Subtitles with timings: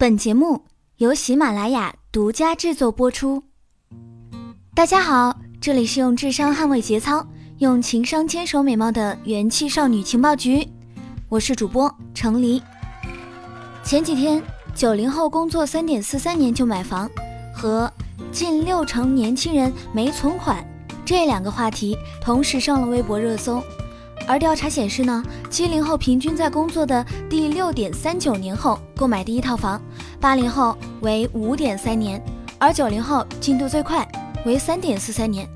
[0.00, 0.64] 本节目
[0.96, 3.42] 由喜马拉雅独家制作播出。
[4.74, 10.66] 大家好，这里是用智商捍卫节操、用情商坚守美貌的元气少女情报局，
[11.28, 12.62] 我是主播程黎。
[13.84, 14.42] 前几天，
[14.74, 17.06] 九零后工作三点四三年就买房
[17.54, 17.92] 和
[18.32, 20.66] 近六成年轻人没存款
[21.04, 23.62] 这两个话题同时上了微博热搜。
[24.26, 29.80] 而调查显示呢，七零后平均在工作的第六点三九年后购买第一套房，
[30.20, 32.22] 八零后为五点三年，
[32.58, 34.06] 而九零后进度最快，
[34.46, 35.48] 为三点四三年。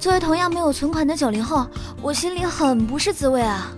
[0.00, 1.66] 作为同样没有存款的九零后，
[2.02, 3.72] 我心里很不是滋味啊！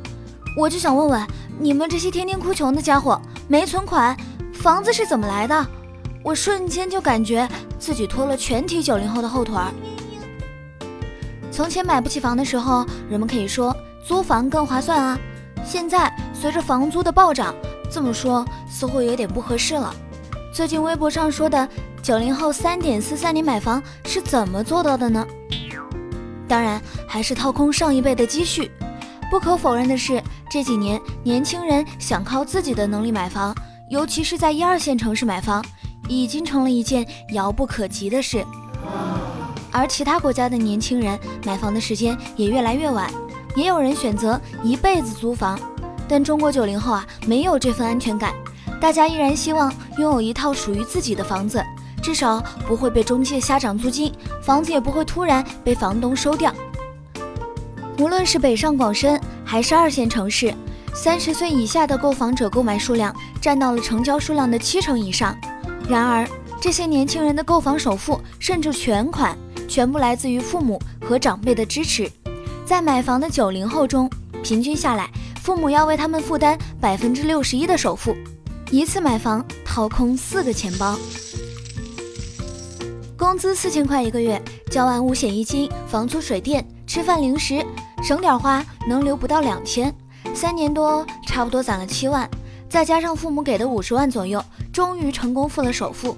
[0.59, 1.27] 我就想问问
[1.59, 4.17] 你们这些天天哭穷的家伙，没存款，
[4.53, 5.67] 房子是怎么来的？
[6.25, 9.73] 我瞬间就感觉自己拖了全体九零后的后腿儿。
[11.51, 13.77] 从前买不起房的时候，人们可以说。
[14.07, 15.19] 租房更划算啊！
[15.65, 17.55] 现在随着房租的暴涨，
[17.91, 19.95] 这么说似乎有点不合适了。
[20.53, 21.69] 最近微博上说的
[22.03, 25.25] 九零后三点四三年买房是怎么做到的呢？
[26.49, 28.71] 当然还是掏空上一辈的积蓄。
[29.31, 33.55] 不可否认的是，这几年年轻人想靠自己的能力买房，
[33.89, 35.65] 尤其是在一二线城市买房，
[36.09, 38.45] 已经成了一件遥不可及的事。
[39.71, 43.11] 而其他国家的年轻人买房的时间也越来越晚。
[43.55, 45.59] 也有人选择一辈子租房，
[46.09, 48.33] 但中国九零后啊，没有这份安全感。
[48.81, 51.63] 大家依然希望拥有一套属于自己的房子，
[52.03, 56.53] 至少不会被中介瞎涨租金，房子也不会突然被房东收掉。
[57.99, 60.53] 无论是北上广深还是二线城市，
[60.95, 65.37] 三十岁以下的购房者购买数量占到了成交数量的七成以上。
[65.89, 66.27] 然而，
[66.61, 69.37] 这些年轻人的购房首付甚至全款，
[69.69, 72.11] 全部来自于父母和长辈的支持。
[72.65, 74.09] 在买房的九零后中，
[74.43, 75.11] 平均下来，
[75.43, 78.17] 父母要为他们负担百分之六十一的首付，
[78.71, 80.99] 一次买房掏空四个钱包。
[83.17, 87.65] 工资四千块一个月，交完五险一金、房租水电、吃饭零食，
[88.03, 89.95] 省点花能留不到两千，
[90.35, 92.29] 三年多差不多攒了七万，
[92.69, 94.43] 再加上父母给的五十万左右，
[94.73, 96.17] 终于成功付了首付。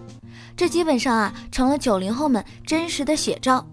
[0.57, 3.67] 这基本上啊，成了九零后们真实的写照。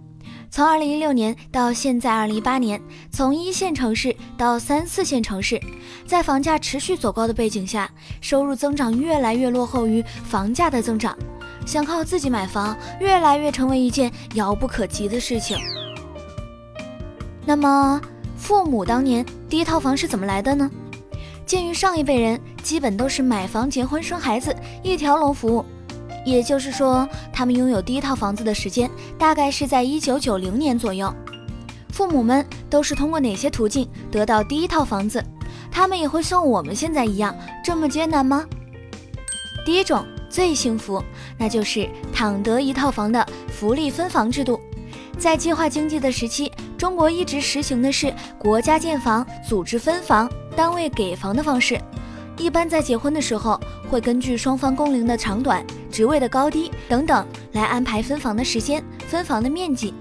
[0.53, 5.57] 从二零一六年到现在二零一八年，从一线城市到三四线城市，
[6.05, 7.89] 在房价持续走高的背景下，
[8.19, 11.17] 收入增长越来越落后于房价的增长，
[11.65, 15.57] 想靠自己买房越来越成为一件遥不可及的事情。
[17.45, 18.01] 那么，
[18.35, 20.69] 父母当年第一套房是怎么来的呢？
[21.45, 25.63] 鉴于上一辈人基本都是买房、结婚、生孩子一条龙服务。
[26.25, 31.13] 也就是说，他们拥有第一套房子的时间大概是在一九九零年左右。
[31.91, 35.23] 父母们都是通过哪些途径得到第一套房子？
[35.71, 38.45] 他们也会像我们现在一样这么艰难吗？
[39.65, 41.03] 第一种最幸福，
[41.37, 44.59] 那就是躺得一套房的福利分房制度。
[45.17, 51.79] 在计划经济的时期，中国一直实行的是国家建房、组织分房、单位给房的方式。
[52.37, 53.59] 一般在结婚的时候，
[53.89, 55.63] 会根据双方工龄的长短。
[55.91, 59.93] 职位的高低等等来安排分房的时间、分房的面积。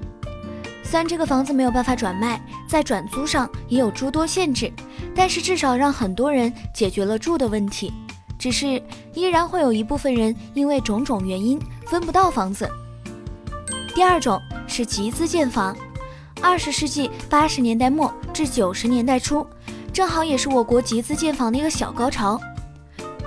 [0.83, 4.73] 虽然这个房子没有办法转卖，在转租上也有诸多限制，
[5.15, 7.93] 但是至少让很多人解决了住的问题。
[8.39, 12.67] 只是依然会有一部分人因为种种原因分不到房子。
[13.95, 15.77] 第二种是集资建房。
[16.41, 19.47] 二十世纪八十年代末至九十年代初，
[19.93, 22.41] 正好也是我国集资建房的一个小高潮。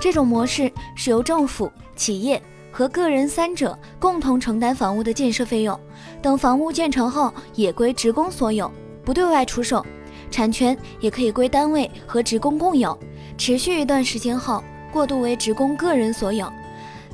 [0.00, 2.42] 这种模式是由政府、企业。
[2.76, 5.78] 和个人三者共同承担房屋的建设费用，
[6.20, 8.68] 等房屋建成后也归职工所有，
[9.04, 9.86] 不对外出售，
[10.28, 12.98] 产权也可以归单位和职工共有。
[13.38, 14.60] 持续一段时间后，
[14.92, 16.52] 过渡为职工个人所有。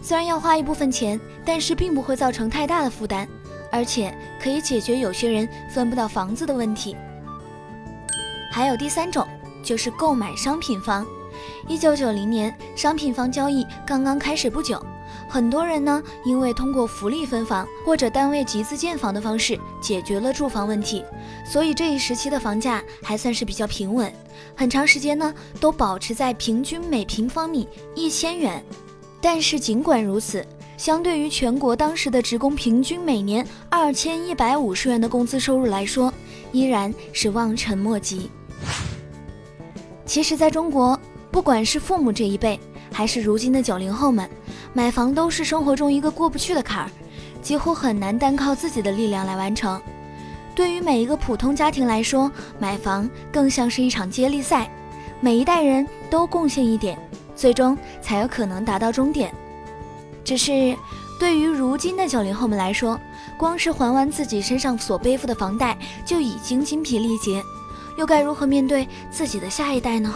[0.00, 3.28] 虽然要花一部分钱，但是并不会造成太大的负担，
[3.71, 6.97] 而且可以解决有些人分不到房子的问题。
[8.50, 9.28] 还有第三种，
[9.62, 11.06] 就是购买商品房。
[11.69, 14.82] 一九九零年，商品房交易刚刚开始不久。
[15.28, 21.04] 很多人呢，因为通过福利分房或者单位集资建房的方式解决了住房问题，
[21.47, 24.12] 所以这一时期的房价还算是比较平稳，
[24.57, 28.65] 很长时间呢都保持在平均每平方米一千元。
[29.21, 30.45] 但是尽管如此，
[30.77, 36.12] 相对于全国当时的职工平均每年二千一百五十元的工资收入来说，
[36.53, 38.30] 依然是望尘莫及。
[40.07, 40.98] 其实，在中国，
[41.30, 42.59] 不管是父母这一辈，
[42.92, 44.28] 还是如今的九零后们。
[44.72, 46.91] 买房都是生活中一个过不去的坎儿，
[47.42, 49.81] 几乎很难单靠自己的力量来完成。
[50.54, 54.71] 对于每一个普通家庭来说，买房更像是一场接力赛，
[55.21, 56.98] 每一代人都贡献一点，
[57.34, 59.34] 最终才有可能达到终点。
[60.22, 60.77] 只是
[61.19, 63.01] 对于如今的九零后们来说，
[63.36, 67.43] 光是还完自己身上所背负的房贷就已经精疲力竭，
[67.97, 70.15] 又该如何面对自己的下一代呢？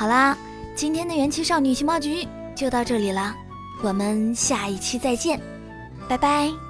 [0.00, 0.34] 好啦，
[0.74, 2.26] 今天的元气少女情报局
[2.56, 3.36] 就到这里了，
[3.82, 5.38] 我们下一期再见，
[6.08, 6.69] 拜拜。